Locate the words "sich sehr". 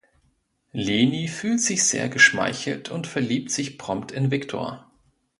1.61-2.09